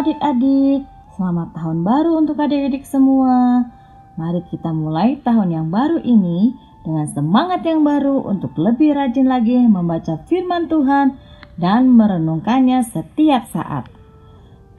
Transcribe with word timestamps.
Adik-adik, 0.00 0.88
selamat 1.12 1.60
tahun 1.60 1.84
baru 1.84 2.24
untuk 2.24 2.40
adik-adik 2.40 2.88
semua. 2.88 3.68
Mari 4.16 4.40
kita 4.48 4.72
mulai 4.72 5.20
tahun 5.20 5.52
yang 5.52 5.68
baru 5.68 6.00
ini 6.00 6.56
dengan 6.80 7.04
semangat 7.04 7.60
yang 7.68 7.84
baru 7.84 8.24
untuk 8.24 8.56
lebih 8.56 8.96
rajin 8.96 9.28
lagi 9.28 9.60
membaca 9.60 10.16
firman 10.24 10.72
Tuhan 10.72 11.20
dan 11.60 11.92
merenungkannya 11.92 12.80
setiap 12.80 13.52
saat. 13.52 13.92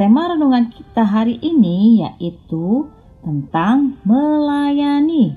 Tema 0.00 0.32
renungan 0.32 0.72
kita 0.72 1.04
hari 1.04 1.36
ini 1.36 2.00
yaitu 2.00 2.88
tentang 3.20 4.00
melayani. 4.08 5.36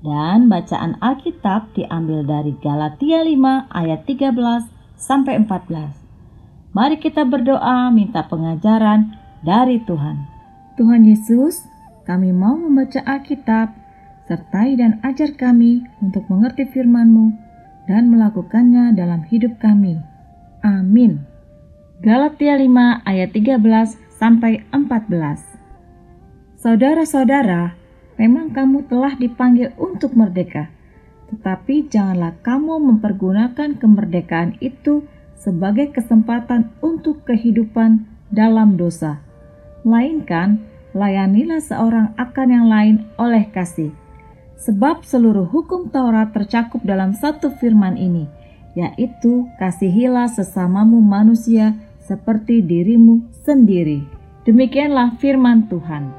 Dan 0.00 0.48
bacaan 0.48 0.96
Alkitab 1.04 1.76
diambil 1.76 2.24
dari 2.24 2.56
Galatia 2.64 3.20
5 3.20 3.76
ayat 3.76 4.08
13 4.08 4.72
sampai 4.96 5.44
14. 5.44 6.08
Mari 6.72 6.96
kita 6.96 7.28
berdoa 7.28 7.92
minta 7.92 8.24
pengajaran 8.24 9.17
dari 9.42 9.82
Tuhan. 9.82 10.16
Tuhan 10.78 11.02
Yesus, 11.06 11.66
kami 12.06 12.30
mau 12.30 12.54
membaca 12.54 13.02
Alkitab, 13.02 13.74
sertai 14.30 14.78
dan 14.78 15.02
ajar 15.02 15.34
kami 15.34 15.82
untuk 15.98 16.28
mengerti 16.30 16.68
firman-Mu 16.68 17.32
dan 17.88 18.12
melakukannya 18.12 18.92
dalam 18.94 19.24
hidup 19.26 19.56
kami. 19.58 19.98
Amin. 20.62 21.24
Galatia 21.98 22.54
5 22.54 23.02
ayat 23.02 23.30
13 23.34 23.98
sampai 24.20 24.62
14. 24.70 25.58
Saudara-saudara, 26.58 27.74
memang 28.18 28.50
kamu 28.50 28.86
telah 28.86 29.14
dipanggil 29.14 29.74
untuk 29.78 30.14
merdeka, 30.14 30.70
tetapi 31.30 31.86
janganlah 31.86 32.34
kamu 32.42 32.82
mempergunakan 32.82 33.78
kemerdekaan 33.78 34.58
itu 34.58 35.06
sebagai 35.38 35.94
kesempatan 35.94 36.74
untuk 36.82 37.22
kehidupan 37.26 38.06
dalam 38.28 38.74
dosa. 38.74 39.27
Melainkan, 39.86 40.64
layanilah 40.90 41.62
seorang 41.62 42.14
akan 42.18 42.48
yang 42.50 42.66
lain 42.66 42.96
oleh 43.14 43.46
kasih. 43.54 43.94
Sebab 44.58 45.06
seluruh 45.06 45.46
hukum 45.46 45.86
Taurat 45.94 46.34
tercakup 46.34 46.82
dalam 46.82 47.14
satu 47.14 47.54
firman 47.62 47.94
ini, 47.94 48.26
yaitu 48.74 49.46
kasihilah 49.62 50.26
sesamamu 50.26 50.98
manusia 50.98 51.78
seperti 52.02 52.58
dirimu 52.58 53.22
sendiri. 53.46 54.02
Demikianlah 54.42 55.14
firman 55.22 55.70
Tuhan. 55.70 56.10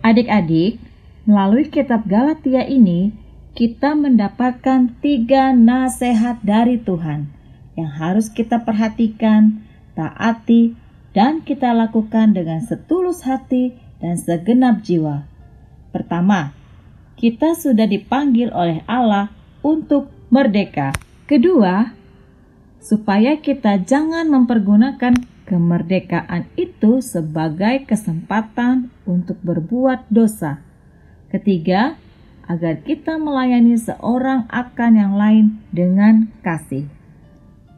Adik-adik, 0.00 0.89
melalui 1.24 1.68
kitab 1.68 2.06
Galatia 2.06 2.64
ini, 2.64 3.12
kita 3.56 3.98
mendapatkan 3.98 4.94
tiga 5.02 5.52
nasihat 5.52 6.38
dari 6.40 6.78
Tuhan 6.80 7.28
yang 7.74 7.90
harus 7.90 8.30
kita 8.30 8.62
perhatikan, 8.62 9.64
taati, 9.98 10.78
dan 11.10 11.42
kita 11.42 11.74
lakukan 11.74 12.36
dengan 12.36 12.62
setulus 12.62 13.26
hati 13.26 13.74
dan 13.98 14.14
segenap 14.14 14.86
jiwa. 14.86 15.26
Pertama, 15.90 16.54
kita 17.18 17.58
sudah 17.58 17.90
dipanggil 17.90 18.54
oleh 18.54 18.86
Allah 18.86 19.34
untuk 19.60 20.08
merdeka. 20.30 20.94
Kedua, 21.26 21.90
supaya 22.78 23.36
kita 23.42 23.82
jangan 23.82 24.30
mempergunakan 24.30 25.18
Kemerdekaan 25.50 26.46
itu 26.54 27.02
sebagai 27.02 27.82
kesempatan 27.82 28.86
untuk 29.02 29.34
berbuat 29.42 30.06
dosa. 30.06 30.62
Ketiga, 31.30 31.94
agar 32.50 32.82
kita 32.82 33.14
melayani 33.14 33.78
seorang 33.78 34.50
akan 34.50 34.92
yang 34.98 35.14
lain 35.14 35.62
dengan 35.70 36.26
kasih. 36.42 36.90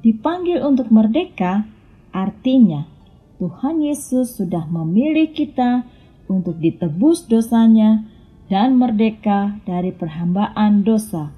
Dipanggil 0.00 0.64
untuk 0.64 0.88
merdeka 0.88 1.68
artinya 2.10 2.88
Tuhan 3.36 3.84
Yesus 3.84 4.40
sudah 4.40 4.64
memilih 4.70 5.28
kita 5.36 5.84
untuk 6.30 6.56
ditebus 6.62 7.28
dosanya 7.28 8.06
dan 8.48 8.80
merdeka 8.80 9.60
dari 9.68 9.92
perhambaan 9.92 10.86
dosa, 10.86 11.34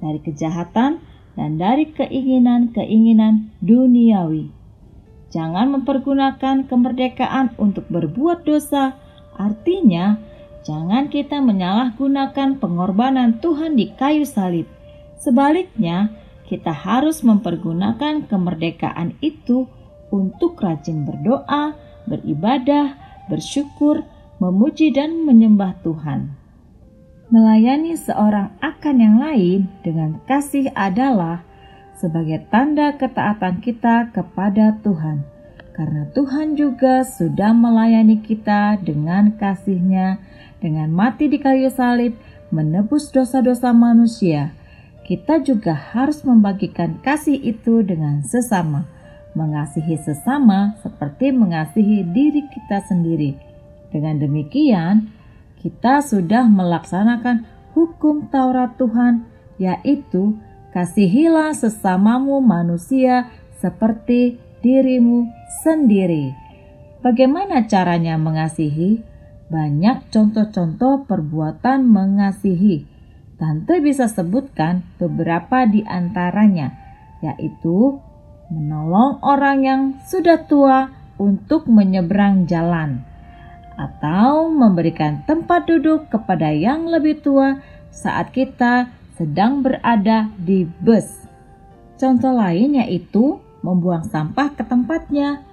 dari 0.00 0.22
kejahatan, 0.22 1.02
dan 1.34 1.50
dari 1.58 1.90
keinginan-keinginan 1.92 3.52
duniawi. 3.60 4.48
Jangan 5.30 5.74
mempergunakan 5.78 6.66
kemerdekaan 6.66 7.54
untuk 7.58 7.86
berbuat 7.90 8.42
dosa. 8.46 8.98
Artinya, 9.34 10.18
jangan 10.66 11.08
kita 11.08 11.40
menyalahgunakan 11.40 12.60
pengorbanan 12.60 13.40
Tuhan 13.40 13.76
di 13.76 13.92
kayu 13.96 14.24
salib. 14.24 14.68
Sebaliknya, 15.20 16.12
kita 16.48 16.74
harus 16.74 17.22
mempergunakan 17.22 18.26
kemerdekaan 18.26 19.14
itu 19.22 19.70
untuk 20.10 20.58
rajin 20.58 21.06
berdoa, 21.06 21.78
beribadah, 22.10 22.98
bersyukur, 23.30 24.02
memuji, 24.42 24.90
dan 24.90 25.22
menyembah 25.22 25.78
Tuhan. 25.86 26.34
Melayani 27.30 27.94
seorang 27.94 28.58
akan 28.58 28.96
yang 28.98 29.16
lain 29.22 29.70
dengan 29.86 30.18
kasih 30.26 30.74
adalah 30.74 31.46
sebagai 31.94 32.42
tanda 32.50 32.98
ketaatan 32.98 33.62
kita 33.62 34.10
kepada 34.10 34.74
Tuhan. 34.82 35.22
Karena 35.72 36.06
Tuhan 36.12 36.58
juga 36.58 37.06
sudah 37.06 37.54
melayani 37.54 38.20
kita 38.20 38.76
dengan 38.82 39.34
kasihnya, 39.38 40.20
dengan 40.58 40.90
mati 40.92 41.30
di 41.30 41.38
kayu 41.40 41.70
salib, 41.72 42.18
menebus 42.50 43.08
dosa-dosa 43.14 43.70
manusia. 43.70 44.52
Kita 45.06 45.42
juga 45.42 45.74
harus 45.74 46.22
membagikan 46.22 46.98
kasih 47.02 47.38
itu 47.38 47.82
dengan 47.82 48.22
sesama, 48.22 48.86
mengasihi 49.34 49.98
sesama 49.98 50.78
seperti 50.82 51.34
mengasihi 51.34 52.06
diri 52.06 52.46
kita 52.50 52.82
sendiri. 52.86 53.34
Dengan 53.90 54.22
demikian, 54.22 55.10
kita 55.58 56.02
sudah 56.02 56.46
melaksanakan 56.46 57.46
hukum 57.74 58.30
Taurat 58.30 58.78
Tuhan, 58.78 59.26
yaitu 59.58 60.38
Kasihilah 60.70 61.50
sesamamu 61.50 62.38
manusia 62.38 63.26
seperti 63.58 64.38
dirimu 64.60 65.28
sendiri. 65.64 66.32
Bagaimana 67.00 67.64
caranya 67.64 68.20
mengasihi? 68.20 69.00
Banyak 69.50 70.12
contoh-contoh 70.14 71.08
perbuatan 71.10 71.88
mengasihi. 71.88 72.86
Tante 73.40 73.80
bisa 73.80 74.06
sebutkan 74.06 74.84
beberapa 75.00 75.64
di 75.64 75.80
antaranya, 75.82 76.76
yaitu 77.24 77.98
menolong 78.52 79.18
orang 79.24 79.58
yang 79.64 79.82
sudah 80.04 80.44
tua 80.44 80.92
untuk 81.16 81.66
menyeberang 81.66 82.44
jalan, 82.44 83.00
atau 83.80 84.52
memberikan 84.52 85.24
tempat 85.24 85.64
duduk 85.66 86.12
kepada 86.12 86.52
yang 86.52 86.84
lebih 86.84 87.24
tua 87.24 87.64
saat 87.88 88.30
kita 88.30 88.92
sedang 89.16 89.64
berada 89.64 90.28
di 90.36 90.68
bus. 90.68 91.26
Contoh 91.96 92.36
lain 92.36 92.76
yaitu 92.76 93.40
membuang 93.60 94.04
sampah 94.08 94.52
ke 94.56 94.64
tempatnya. 94.64 95.44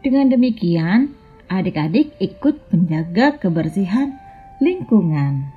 Dengan 0.00 0.32
demikian, 0.32 1.12
adik-adik 1.50 2.16
ikut 2.22 2.72
menjaga 2.72 3.36
kebersihan 3.36 4.16
lingkungan. 4.62 5.50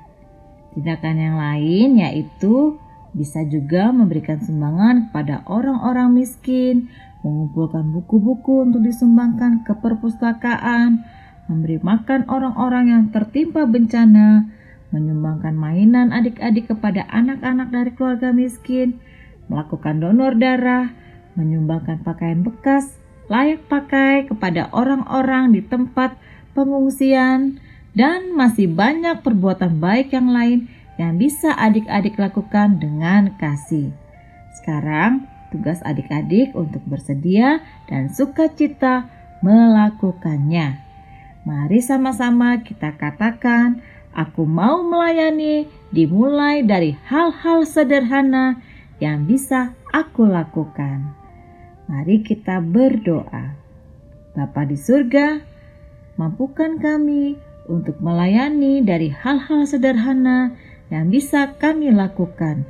Tindakan 0.74 1.16
yang 1.16 1.36
lain 1.38 1.88
yaitu 2.02 2.76
bisa 3.14 3.46
juga 3.46 3.94
memberikan 3.94 4.42
sumbangan 4.42 5.08
kepada 5.08 5.46
orang-orang 5.46 6.18
miskin, 6.18 6.90
mengumpulkan 7.22 7.94
buku-buku 7.94 8.66
untuk 8.66 8.82
disumbangkan 8.82 9.62
ke 9.62 9.72
perpustakaan, 9.78 11.06
memberi 11.46 11.78
makan 11.78 12.26
orang-orang 12.26 12.90
yang 12.90 13.04
tertimpa 13.14 13.64
bencana, 13.70 14.50
menyumbangkan 14.90 15.54
mainan 15.54 16.10
adik-adik 16.10 16.74
kepada 16.74 17.06
anak-anak 17.06 17.70
dari 17.70 17.90
keluarga 17.94 18.34
miskin, 18.34 18.98
melakukan 19.46 20.02
donor 20.02 20.34
darah, 20.34 20.90
menyumbangkan 21.34 22.02
pakaian 22.02 22.42
bekas 22.42 22.98
layak 23.28 23.64
pakai 23.72 24.28
kepada 24.28 24.68
orang-orang 24.72 25.56
di 25.56 25.64
tempat 25.64 26.16
pengungsian, 26.52 27.58
dan 27.94 28.34
masih 28.34 28.66
banyak 28.66 29.22
perbuatan 29.22 29.78
baik 29.78 30.12
yang 30.12 30.28
lain 30.30 30.66
yang 30.98 31.18
bisa 31.18 31.54
adik-adik 31.54 32.18
lakukan 32.18 32.78
dengan 32.78 33.34
kasih. 33.38 33.90
Sekarang, 34.60 35.26
tugas 35.50 35.78
adik-adik 35.82 36.54
untuk 36.54 36.82
bersedia 36.86 37.62
dan 37.86 38.10
sukacita 38.10 39.06
melakukannya. 39.42 40.82
Mari 41.46 41.80
sama-sama 41.82 42.62
kita 42.62 42.94
katakan, 42.98 43.82
Aku 44.14 44.46
mau 44.46 44.86
melayani 44.86 45.66
dimulai 45.90 46.62
dari 46.62 46.94
hal-hal 47.10 47.66
sederhana 47.66 48.62
yang 49.02 49.26
bisa 49.26 49.74
aku 49.90 50.22
lakukan. 50.22 51.23
Mari 51.84 52.24
kita 52.24 52.64
berdoa. 52.64 53.60
Bapa 54.32 54.64
di 54.64 54.74
surga, 54.74 55.38
mampukan 56.16 56.80
kami 56.80 57.36
untuk 57.68 58.00
melayani 58.00 58.80
dari 58.80 59.12
hal-hal 59.12 59.68
sederhana 59.68 60.56
yang 60.88 61.12
bisa 61.12 61.54
kami 61.60 61.92
lakukan. 61.92 62.64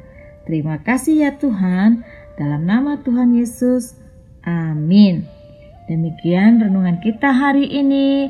Terima 0.45 0.83
kasih 0.83 1.25
ya 1.25 1.31
Tuhan, 1.39 2.05
dalam 2.37 2.67
nama 2.67 3.01
Tuhan 3.01 3.33
Yesus. 3.39 3.97
Amin. 4.45 5.25
Demikian 5.89 6.61
renungan 6.61 7.01
kita 7.01 7.33
hari 7.33 7.71
ini. 7.71 8.29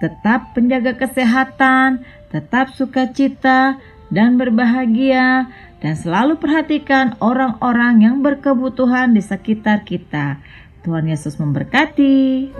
Tetap 0.00 0.56
penjaga 0.56 0.96
kesehatan, 0.96 2.04
tetap 2.32 2.72
sukacita, 2.72 3.76
dan 4.10 4.36
berbahagia, 4.36 5.48
dan 5.80 5.94
selalu 5.96 6.36
perhatikan 6.36 7.16
orang-orang 7.18 8.04
yang 8.04 8.16
berkebutuhan 8.20 9.16
di 9.16 9.22
sekitar 9.24 9.86
kita. 9.86 10.42
Tuhan 10.84 11.08
Yesus 11.08 11.40
memberkati. 11.40 12.50